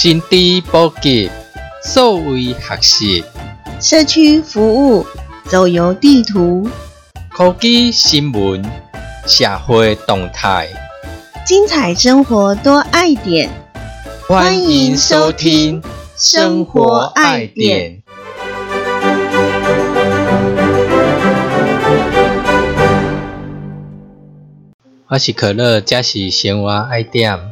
[0.00, 1.30] 心知补给，
[1.84, 3.24] 数位学习，
[3.78, 5.06] 社区服务，
[5.44, 6.66] 走游地图，
[7.28, 8.64] 科技新闻，
[9.26, 10.68] 社会动态，
[11.44, 13.50] 精彩生活多爱点。
[14.26, 15.82] 欢迎收听
[16.16, 17.98] 《生活爱点》。
[25.08, 27.49] 我是可乐，这是生活爱点。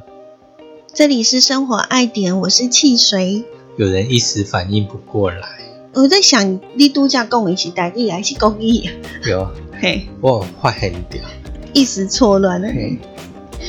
[0.95, 3.45] 这里是生活爱点，我是汽水。
[3.77, 5.47] 有人一时反应不过来，
[5.93, 8.89] 我在想，你度假共一起代理还是公益？
[9.25, 9.49] 有，
[9.81, 11.23] 嘿，我发现掉，
[11.73, 12.69] 一时错乱了。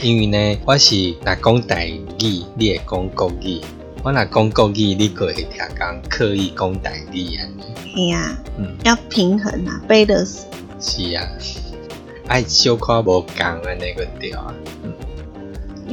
[0.01, 3.61] 因为呢，我是若讲台语，你会讲国语；
[4.01, 7.63] 我若讲国语，你个会听讲刻意讲台语安尼。
[7.93, 10.43] 嘿呀，嗯，要平衡啊，balance。
[10.79, 11.27] 是啊。
[12.27, 14.89] 爱小可无讲安尼个调啊，因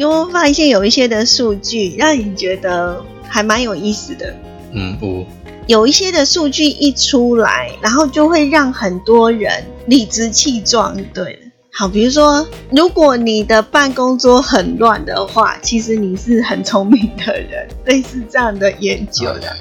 [0.04, 4.34] 为发现有一些的数据让你觉得还蛮有意思的。
[4.72, 5.24] 嗯，不
[5.66, 10.96] 有一些的数据一出来，然后就会让很多人理直气壮。
[11.14, 11.38] 对
[11.72, 19.56] 好，比如说，如果你的办公桌很乱的话，其实你是很聪明的人，类似这样的研究的，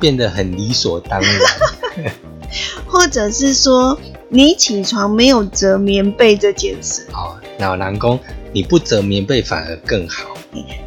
[0.00, 1.30] 变得很理所当然。
[2.86, 3.98] 或者是说。
[4.28, 8.18] 你起床没有折棉被这件事，好，那南宫
[8.56, 10.34] 你不折棉被反而更好。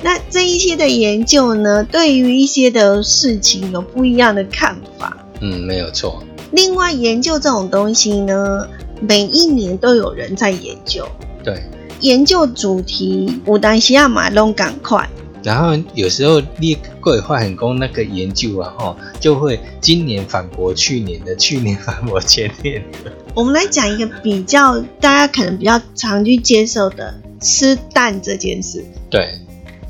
[0.01, 5.15] 那这一些的研究呢，对于一些的事情有不一样的看法。
[5.39, 6.23] 嗯，没有错。
[6.51, 8.67] 另外，研究这种东西呢，
[8.99, 11.07] 每一年都有人在研究。
[11.43, 11.61] 对，
[11.99, 15.07] 研究主题，我担西要马龙赶快。
[15.43, 23.11] 然后有时候你贵化很工那个研究啊，哦，就会今年反驳去年的， 去年反驳前年的。
[23.35, 28.83] 我们来讲一个比较大家可能比较常去接受的吃蛋这件事。
[29.09, 29.39] 对，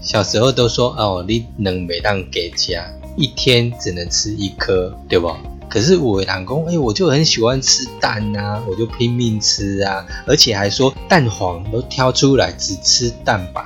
[0.02, 2.86] 小时候都说哦，你能每当给家
[3.16, 5.34] 一天只能吃一颗，对不？
[5.70, 13.64] 可是我老公哎，我就很喜欢吃蛋呐，我就拼命吃啊，而且还说蛋黄都挑出来只吃蛋白。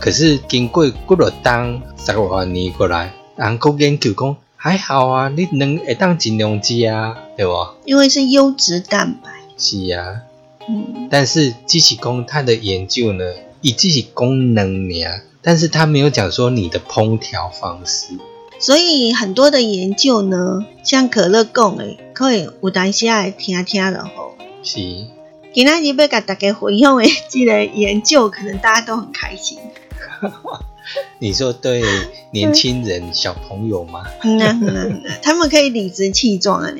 [0.00, 7.52] 可是经过过了当十多年过来，人国研究讲还好啊，你能会当尽量吃啊，对不？
[7.84, 9.30] 因为是优质蛋白。
[9.56, 10.22] 是啊，
[10.68, 11.08] 嗯。
[11.10, 13.24] 但是机器工它的研究呢，
[13.60, 18.14] 以机器功能呀，但是它没有讲说你的烹调方式。
[18.58, 24.34] 所以很多的研究呢，像可乐讲的，可以有当时爱听听的吼。
[24.62, 24.80] 是。
[25.52, 29.58] 今仔日要甲大家分享的这个研究，可能大家都很开心。
[31.18, 31.82] 你说对
[32.32, 34.04] 年轻人、小朋友吗？
[34.24, 36.70] 嗯嗯他们可以理直气壮啊！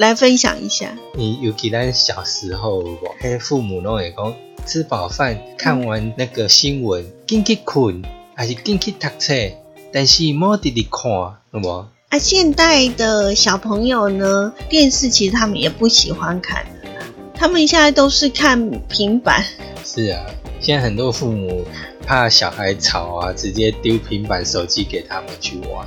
[0.00, 0.96] 来分享一下。
[1.14, 2.82] 你有记得小时候，
[3.20, 4.34] 嘿，父母拢会讲
[4.64, 8.02] 吃饱饭，看完那个新闻，进去困，
[8.34, 9.34] 还是进去读册，
[9.92, 11.68] 但是莫直直看，好不？
[12.08, 16.88] 啊，现代的小朋友呢，电视其实他们也不喜欢看的，
[17.34, 19.44] 他们现在都是看平板。
[19.84, 20.24] 是啊。
[20.62, 21.62] 现在很多父母
[22.06, 25.86] 怕小孩吵啊，直接丢平板手机给他们去玩。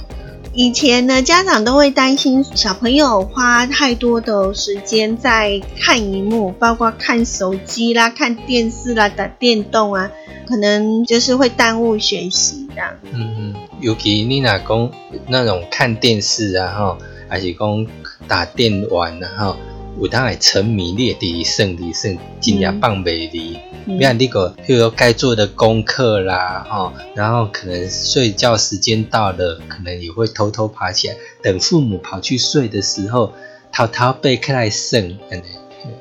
[0.55, 10.11] 以前呢，家长都会担心小朋友花太多的时间在看荧幕，包括看手机啦、看电视啦、打电动啊，
[10.45, 12.93] 可能就是会耽误学习这样。
[13.11, 14.91] 嗯嗯，尤其你那讲
[15.27, 16.97] 那种看电视啊，哈，
[17.27, 17.87] 还是讲
[18.27, 19.57] 打电玩啊，哈。
[19.99, 23.57] 有当会沉迷，劣地胜利胜，尽量放美离。
[23.85, 33.33] 你看那个，譬如说该做的功课啦，哦，然后可能睡觉时间到了，可能也会偷偷爬起来，等父母跑去睡的时候，
[33.71, 35.17] 偷偷背开来胜。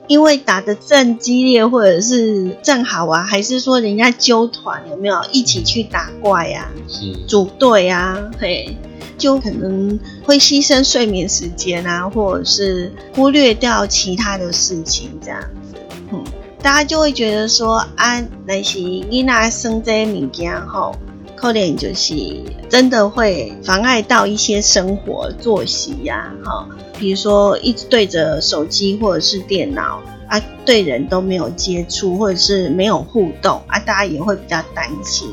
[0.07, 6.71] 因为打的正激烈，或者是正好啊，还是说人家揪团有没有一起去打怪呀？
[6.87, 8.77] 是组队啊，嘿。
[9.23, 15.77] 就可能会牺牲睡眠时间啊，或者是忽略掉其他的事情，这样子，
[16.13, 16.25] 嗯，
[16.61, 20.97] 大家就会觉得说啊，那些你那生这些物件吼，
[21.37, 22.15] 可能就是
[22.69, 26.67] 真的会妨碍到一些生活作息呀，哈，
[26.99, 35.29] 比如说一直对着手机或者是电脑啊，对人都没有接触或者是没有互动啊，大家也会比较担心。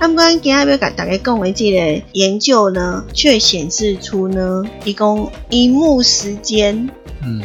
[0.00, 6.88] 他们刚刚今日要甲大家讲的这个研究呢，却显示出呢，一共荧幕时间，
[7.22, 7.42] 嗯，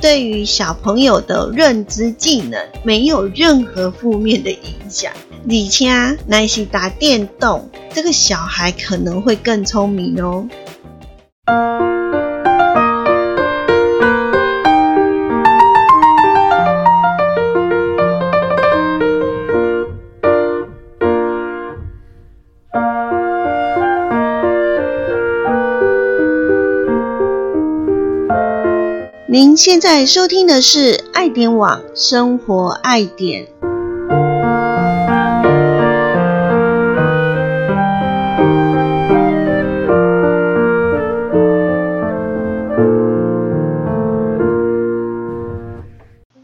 [0.00, 5.12] 对于小朋友的认知技能没有任何负面的影响。
[5.48, 10.48] 而且，那是打电动，这个小孩可能会更聪明哦。
[29.56, 33.46] 现在收听的是爱点网生活爱点。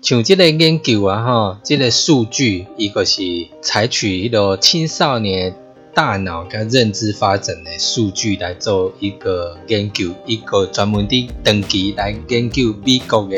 [0.01, 3.23] 像这个研究啊，吼，这个数据，伊个是
[3.61, 5.55] 采取迄个青少年
[5.95, 13.37] 大脑跟认知发展的数据来做一个研究，一个专门的登记来研究美国的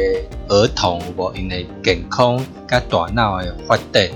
[0.49, 4.09] 儿童无因的健康甲大脑的发展。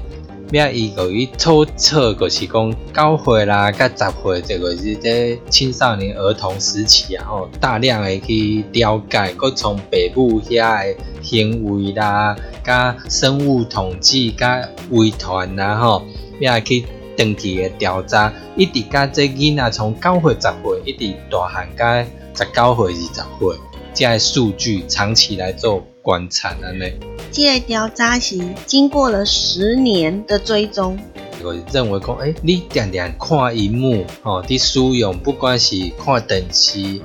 [0.51, 9.85] 咩伊个伊初测就是讲九岁啦，甲十岁这个是这青少年儿童时期啊，吼，大量的去了解，佮从父
[10.15, 12.35] 母遐的行为啦，
[12.65, 16.03] 甲生物统计，甲遗传啦，吼，
[16.39, 16.85] 咩去
[17.19, 23.57] 长期的调查，一直甲这囡仔从九岁、十岁，一直大汉甲十九岁、二十岁，
[23.93, 26.93] 这个数据长期来做观察安尼。
[27.33, 30.97] 这个调查是经过了十年的追踪，
[31.43, 37.01] 我认为讲，诶、你常常看荧幕，吼、伫使用，不管是看电视、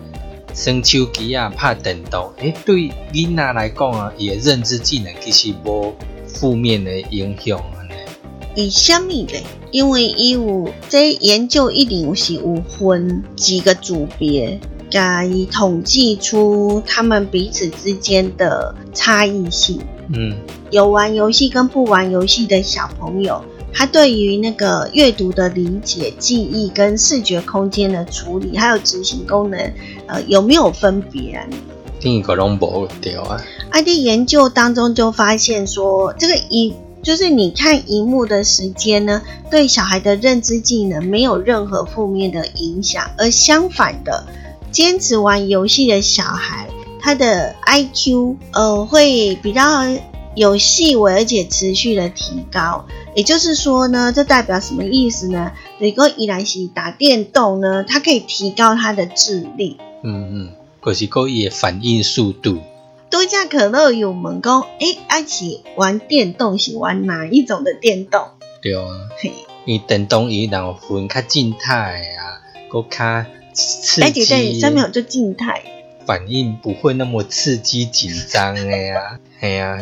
[0.53, 5.91] 耍手机啊、拍电动，诶、对囡仔来讲啊，伊的认知技能其实无
[6.27, 7.93] 负面的影响安尼。
[8.55, 9.41] 以虾米嘞？
[9.73, 19.81] 因为伊有这研究一定有是有分几个组别，加以统计出他们彼此之间的差异性。
[20.13, 20.35] 嗯
[20.69, 23.43] 有玩游戏跟不玩游戏的小朋友，
[23.73, 29.59] 他对于那个阅读的理解、记忆跟视觉空间的处理，还有执行功能，
[30.05, 31.43] 呃，有没有分别啊？
[32.01, 33.41] 另一个拢无对啊。
[33.71, 39.21] ID 研究当中就发现说，这个荧就是你看荧幕的时间呢，
[39.51, 44.25] 对小孩的认知技能没有任何负面的影响，而相反的，
[44.71, 46.69] 坚持玩游戏的小孩，
[47.01, 49.61] 他的 IQ 呃会比较
[50.33, 52.85] 有细微而且持续的提高。
[53.15, 55.51] 也就是说呢，这代表什么意思呢？
[55.79, 59.77] 有一个伊莱西打电动呢，它可以提高他的智力。
[60.03, 60.49] 嗯嗯，
[60.83, 62.57] 就是讲伊的反应速度。
[63.13, 68.19] 多加可乐有问讲，诶、啊是玩电动是玩哪一种的电动？
[68.59, 68.83] 对啊，
[69.19, 69.31] 嘿，
[69.65, 73.23] 因为电动伊有分较静态啊，搁较
[73.53, 75.61] 刺而且在激，上面有就静态。
[76.07, 79.77] 反应不会那么刺激紧张哎呀， 嘿呀、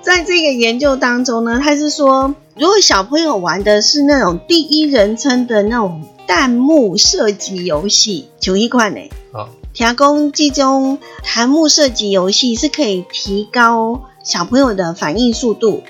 [0.00, 9.00] 在这个研究当中呢，他是说，如果小朋友玩的是那种第一人称的那种弹幕射击游戏，就一款呢，
[9.34, 15.82] 哦，听讲这种弹幕射击游戏是可以提高小朋友的反应速度。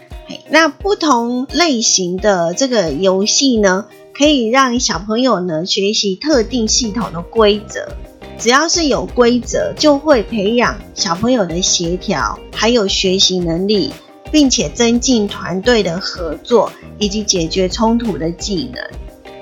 [0.51, 7.89] 那不同类型的这个游戏呢，可以让小朋友呢学习特定系统的规则。
[8.39, 13.93] 只要是有规则，就会培养小朋友的协调，还有学习能力，
[14.31, 18.83] 并且增进团队的合作以及解决冲突的技能。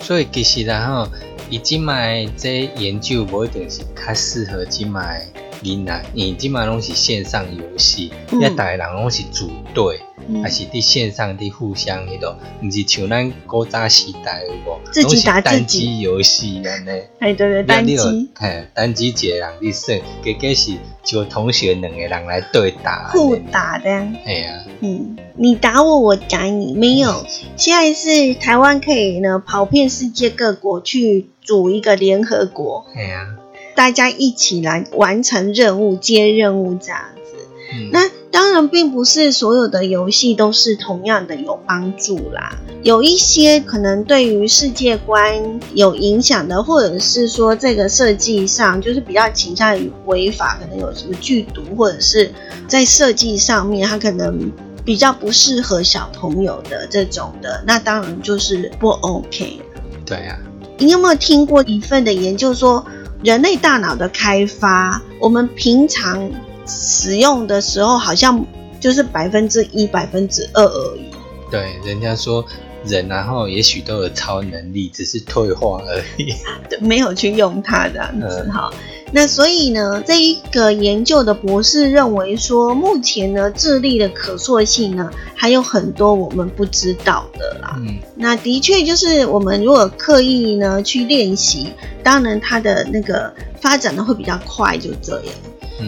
[0.01, 1.07] 所以其实然后，
[1.51, 5.27] 伊即卖这研究无一定是较适合即卖
[5.63, 8.41] 囡仔，因为即卖拢是线上游戏，嗯。
[8.41, 14.81] 遐逐个人拢是组队，嗯还是伫线上伫互相迄种，毋是像咱古早时代有无？
[14.91, 16.91] 自己打自己机游戏安尼。
[17.19, 17.97] 哎，对对，单机
[18.35, 20.73] 嘿，单机一个人伫耍，结果是
[21.05, 23.37] 就同学两个人来对打，互。
[23.51, 23.89] 打的。
[24.25, 27.25] 嘿啊，嗯，你打我，我打你，没有。
[27.57, 33.37] 现在是台湾可以呢跑遍世界各国去组一个联合国，嘿啊，
[33.75, 37.49] 大家一起来完成任务、接任务这样子。
[37.73, 42.57] 嗯，那当然，并不是所有的游戏都是同样的有帮助啦。
[42.85, 52.31] 有一些可能对于世界观有影响的，或者是说这个设计上就是比较倾向于违法，可能有什么剧毒，或者是
[52.69, 54.53] 在设计上面它可能
[54.85, 59.83] 比较不适合小朋友的这种的，那当然就是不 OK 了。
[60.07, 60.39] 对啊，
[60.79, 62.87] 你有没有听过一份的研究说，
[63.25, 66.31] 人类大脑的开发，我们平常
[66.69, 68.45] 使用的时候好像
[68.79, 71.11] 就是百分之一、百分之二而已。
[71.51, 72.45] 对，人家说
[72.85, 76.35] 人然后也许都有超能力，只是退化而已。
[76.81, 78.71] 没有去用它这样子嗯哈。
[79.11, 87.75] 那所以呢，这一个研究的博士认为说，目前呢智力的可塑性呢还有很多我们不知道的啦。
[87.79, 91.73] 嗯，那的确就是我们如果刻意呢去练习，
[92.03, 93.33] 当然它的那个
[93.63, 95.35] 发展的会比较快，就这样。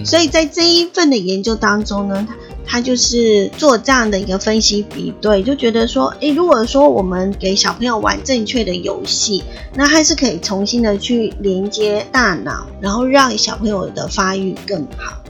[0.04, 2.34] 所以在这一份的研究当中呢他
[2.66, 9.42] 他就是做这样的一个分析比对就觉得说诶如果说我们给小朋友玩正确的游戏
[9.74, 15.20] 那还是可以重新的去连接大脑然后让小朋友的发育更好。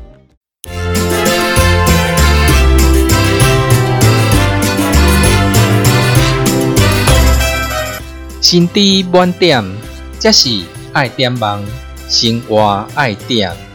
[8.40, 9.64] 新低斑点
[10.18, 10.62] 这是
[10.92, 11.60] 爱点盲
[12.08, 13.69] 生活爱点。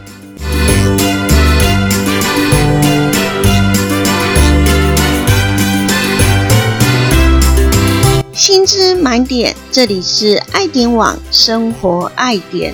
[8.56, 12.72] 心知满点，这里是爱点网生活爱点。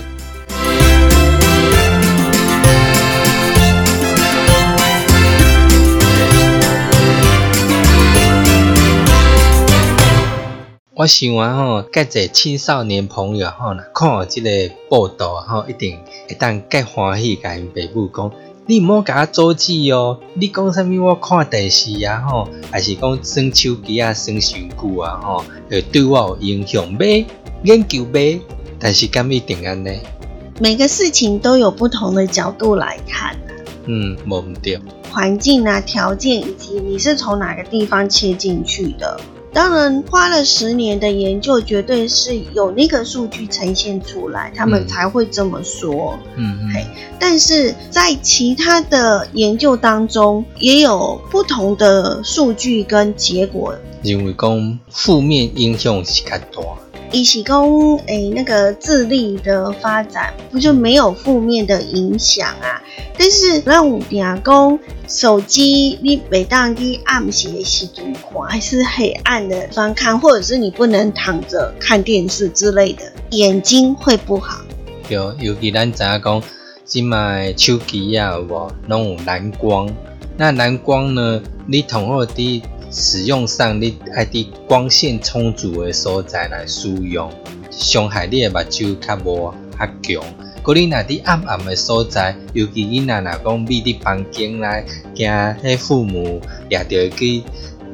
[10.95, 14.51] 我想啊吼，介侪青少年朋友吼，看即个
[14.89, 15.99] 报道吼，一定
[16.29, 18.31] 会当介欢喜，甲因爸母讲，
[18.65, 20.21] 你毋好甲我阻止哦。
[20.35, 21.05] 你讲啥物？
[21.05, 26.93] 我看电视啊吼，还是讲耍手机啊，耍伤久啊吼，会对我有影响。
[26.93, 27.27] 咩
[27.65, 28.41] 研究咩，
[28.79, 29.99] 但是敢一定安尼？
[30.61, 33.51] 每个事情都有不同的角度来看啊。
[33.87, 34.79] 嗯，无毋对。
[35.11, 39.21] 环境啊，条件以及你是从哪个地方切进去的。
[39.53, 46.19] 当然，花了十年的研究，绝对是有那个数据呈现出来，他们才会这么说。
[46.37, 46.71] 嗯嗯。
[46.73, 46.87] 嘿，
[47.19, 53.75] 但是在其他的研究当中，也有不同的数据跟结果。
[54.03, 56.63] 因为讲负面影响是较大。
[57.13, 62.83] 以起公诶，那个智力的发展不就没有负面的影响啊？
[63.19, 74.63] 但是让五点讲手机你每当你暗时时读看，还是黑暗的方看，或者是你不能躺着看电视之类的，眼睛会不好。
[75.09, 76.43] 对，尤其咱知影讲，
[76.85, 79.89] 即卖手机啊，有无拢有蓝光？
[80.39, 81.43] 那蓝光呢？
[81.67, 82.63] 你同好伫。
[82.93, 87.33] 使用上，你爱伫光线充足的所在来使用，
[87.71, 90.25] 伤害你的目睭较无较强。
[90.63, 94.85] 嗰你若伫暗暗的所在，尤其囡仔若讲秘伫房间内，
[95.15, 97.43] 惊迄父母也着去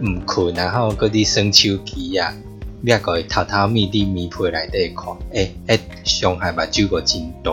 [0.02, 2.34] 毋困，然后嗰伫耍手机啊，
[2.82, 7.52] 你啊个偷偷咪伫棉被内底看，诶诶，伤害目睭个真大。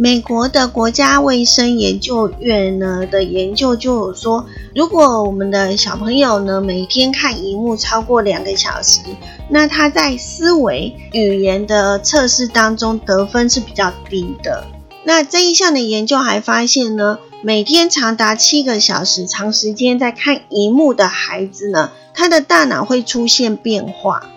[0.00, 9.00] 美国的国家卫生研究院呢的研究就有说，如果我们的小朋友呢每天看荧幕超过两个小时，
[9.48, 14.68] 那他在思维语言的测试当中得分是比较低的。
[15.02, 24.30] 那这一项的研究还发现呢，每天长达七个小时长时间在看荧幕的孩子呢，他的大脑会出现变化，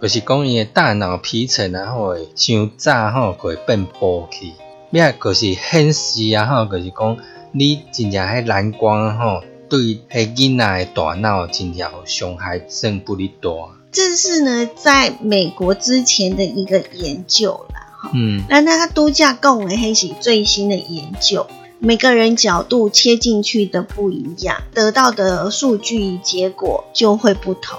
[0.00, 4.52] 就是讲伊的大脑皮层然后会像早吼会变薄去。
[4.90, 5.14] 咩？
[5.22, 7.16] 就是显示啊，吼，就是讲
[7.52, 9.78] 你真正迄蓝光吼，对
[10.10, 13.50] 迄囡仔的大脑真正伤害性不哩大。
[13.90, 18.10] 这是呢，在美国之前的一个研究啦，哈。
[18.14, 18.44] 嗯。
[18.48, 21.46] 那那他度假共为黑喜最新的研究，
[21.78, 27.78] 每个人角度切进去的不一样，得到的数据结果就会不同。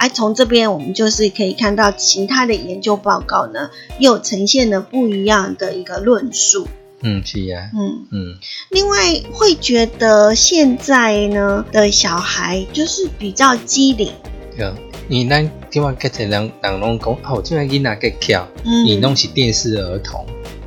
[0.00, 6.66] 而从这边，我们就是可以看到其他的研究报告呢，又呈现了不一样的一个论述。
[7.02, 7.68] 嗯，是呀。
[7.74, 8.38] 嗯嗯。
[8.70, 8.96] 另外，
[9.30, 14.10] 会觉得现在呢的小孩就是比较机灵。
[14.56, 14.72] 有，
[15.06, 20.24] 你那地方看起来人人拢讲哦，这个囡仔个巧，你弄起电视儿童。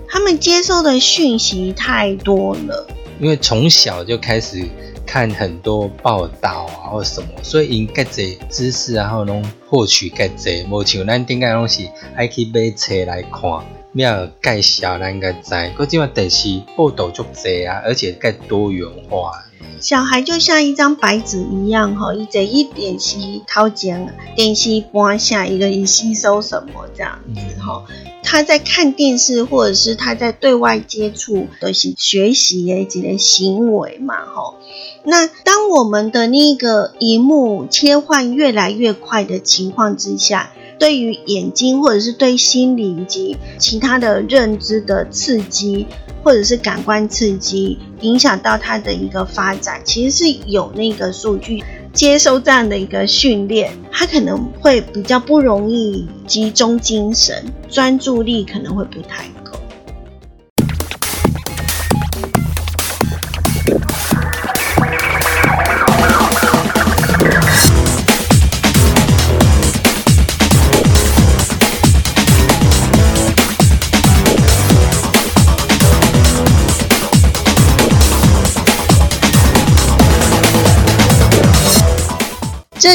[0.08, 2.88] 他们接收的讯息太多了。
[3.20, 4.64] 因为从小就开始。
[5.14, 13.64] 看很多报道啊，或什么，所以因介侪知识，然后拢获取介侪，无像咱顶个拢是爱去买册来看，
[13.94, 15.52] 要介绍咱个知。
[15.52, 19.32] 佮即嘛电视报道足济啊，而且介多元化。
[19.80, 27.84] 小孩就像一张白纸一样，吼，一在一点吸掏钱，点吸播下一个一吸收什么这样子，哈。
[28.24, 34.56] 他在看电视，或者是他在对外接触的是学习的这些行为嘛，吼。
[35.04, 45.88] 那当我们的那个荧幕切换越来越快的情况之下，对于眼睛或者是对心理以及其他的认知的刺激，
[46.24, 51.64] 或者是感官刺激，影响到他的一个发展，其实是有那个数据
[51.94, 59.58] 接收这样的一个训练，他可能会比较不容易集中精神，专注力可能会不太够。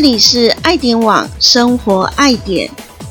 [0.01, 2.71] 这里是爱点网生活爱点，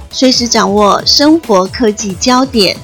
[0.09, 2.77] 随时掌握生活科技焦点。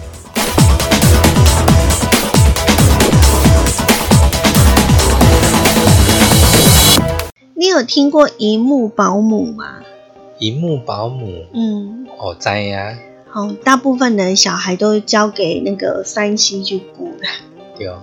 [7.56, 9.76] 你有听过荧幕保姆吗？
[10.40, 12.98] 荧幕保姆，嗯，哦，在呀，
[13.30, 17.26] 好，大部分的小孩都交给那个三 C 去顾的。
[17.78, 18.00] 对哦，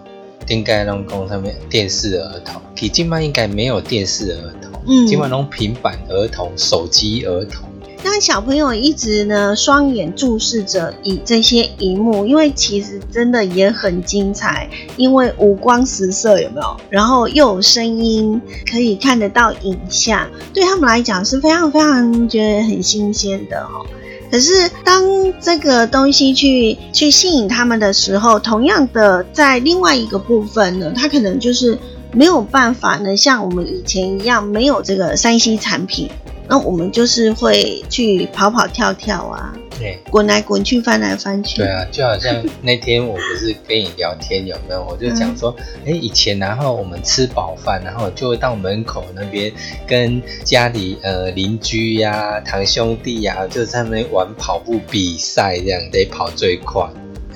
[0.48, 7.68] 应该拢讲上面电视儿童，其实嘛应该没有电视儿童，嗯今晚拢平板儿童、手机儿童。
[8.02, 16.76] 让小朋友一直呢双眼注视着以这些荧幕，因为其实真的也很精彩，因为五光十色有没有？
[16.88, 23.84] 然后又有声音，可以看得到影像，对他们来讲是非常非常觉得很新鲜的哦。
[24.30, 25.04] 可是当
[25.40, 31.76] 这个东西去去吸引他们的时候，同样的在另外一个部分呢，它可能就是
[32.12, 36.08] 没有办法呢，像我们以前一样没有这个三 C 产品。
[36.48, 41.58] 那我们就是会去跑跑跳跳啊，对、滚来滚去，翻来翻去。
[41.58, 44.84] 对啊，就好像那天我不是跟你聊天有没有？
[44.90, 45.54] 我就讲说，
[45.86, 49.52] 哎、以前然后我们吃饱饭，然后就会到门口那边
[49.86, 56.84] 跟家里呃邻居呀、堂兄弟呀、就在那边玩跑步比赛，这样得跑最快，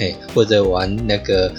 [0.01, 1.53] 哎、或者玩那个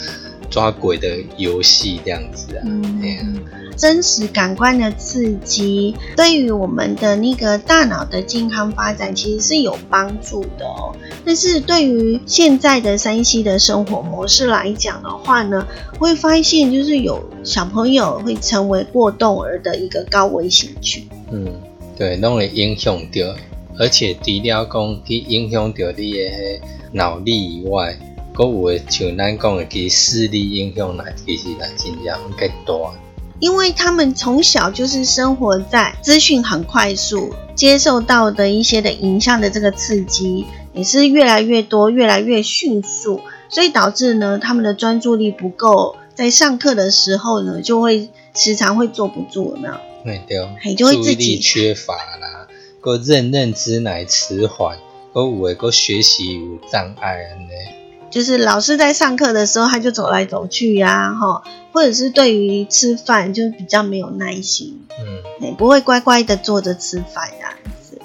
[0.50, 3.36] 抓鬼的游戏这样子啊，嗯，
[3.76, 10.96] 真实感官的刺激对于我们的那个大脑的健康发展其实是有帮助的哦。
[11.26, 15.68] 但是对于现在的山西的生活模式来讲的话呢，
[16.00, 21.06] 会发现就是有小朋友会成为过动儿的一个高危险群。
[21.32, 21.54] 嗯，
[21.98, 23.36] 对，拢会影响到，
[23.78, 26.60] 而且除了讲去影响到你的迄
[26.94, 27.98] 脑力以外，
[28.36, 32.94] 佫有诶像咱讲诶，其实视力影响来，其实来真正较大。
[33.40, 49.74] 因为他们从小就是生活在资讯很快速、接受到的一些的影像的这个刺激，也是越来越多、越来越迅速，所以导致呢他们的专注力不够，在上课的时候呢就会时常会坐不住，有没有？
[50.04, 52.48] 对对，嘿就会自己力缺乏啦，
[52.80, 54.78] 个认认知乃迟缓，
[55.14, 57.85] 佫有诶个学习有障碍安尼。
[58.10, 64.82] 就是老师在上课的时候，他就走来走去呀、哈，或者是对于吃饭就比较没有耐心。
[65.00, 68.00] 嗯，也，不会乖乖的坐着吃饭这样子。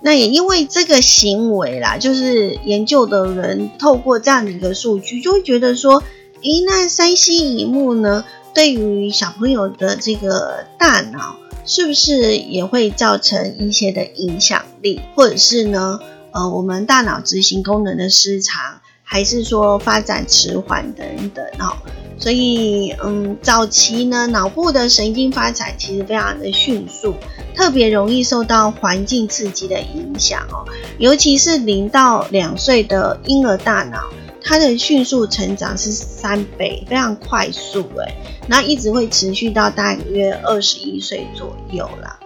[0.00, 6.02] 那也因为这个行为啦，就是研究的人透过这样的一个数据，就会觉得说，
[6.42, 11.36] 诶，那三 C 荧幕呢，对于小朋友的这个大脑，
[11.66, 18.79] 是不是也会造成一些的影响力，或者是呢，呃，我们大脑执行功能的失常，
[19.10, 21.76] 还是说发展迟缓等等哦。
[22.16, 27.14] 所以，嗯，早期呢，脑部的神经发展其实非常的迅速，
[27.56, 30.64] 特别容易受到环境刺激的影响哦。
[30.98, 34.10] 尤其是零到两岁的婴儿大脑，
[34.44, 38.14] 它的迅速成长是三倍，非常快速诶，
[38.46, 42.20] 那一直会持续到大约二十一岁左右啦。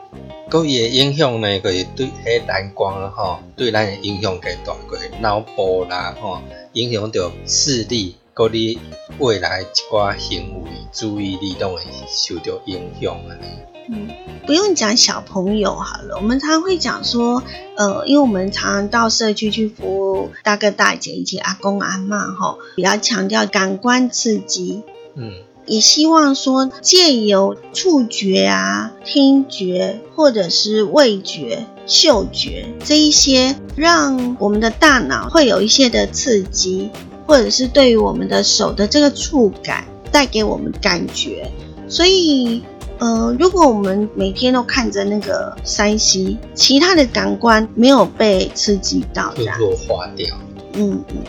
[0.50, 6.38] 佫伊诶影响呢，就是对黑蓝光吼，对咱诶影响较大，过脑部啦吼，
[6.74, 8.78] 影响到视力，佫你
[9.18, 13.44] 未来一寡行为、注意力都会受到影响安尼。
[13.88, 14.08] 嗯，
[14.44, 17.44] 不用讲小朋友好了，我们常常会讲说，
[17.76, 24.82] 呃，因为我们常常到社区去服务大哥大姐以及阿公阿嬷哈，比较强调感官刺激，
[25.14, 25.30] 嗯
[25.66, 36.90] 也希望说借由触觉啊、听觉或者是味觉、嗅觉这一些，让我们的大脑会有一些的刺激，
[37.26, 41.50] 或者是对于我们的手的这个触感带给我们感觉。
[41.86, 42.62] 所以，
[42.98, 50.34] 呃，如果我们每天都看着那个山西，其他的感官没有被刺激到，弱化掉。
[50.72, 51.22] 嗯嗯，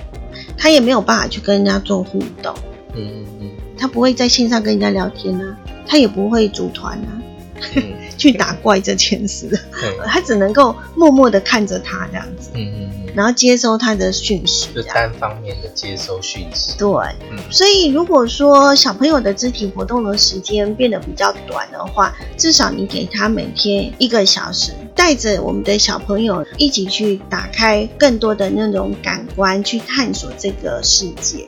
[0.57, 2.55] 他也没有办法去跟人家做互动。
[2.95, 7.09] 嗯嗯嗯他不会在线上跟人家聊天啊，他也不会组团啊，
[7.75, 7.83] 嗯，
[8.17, 14.82] 去打怪这件事，对，他只能够默默的看着他这样子，嗯嗯嗯，然后接收他的讯息就。
[14.84, 16.78] 单方面的接收讯息。
[16.78, 16.88] 对，
[17.32, 31.47] 嗯所以如果说小朋友的肢体活动的时间变得比较短的话，至少你给他每天一个小时，带着我们的小朋友一起去打开更多的那种感官，去探索这个世界。